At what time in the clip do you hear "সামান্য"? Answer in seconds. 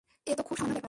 0.59-0.69